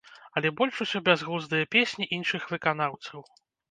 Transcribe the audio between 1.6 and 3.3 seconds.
песні іншых выканаўцаў.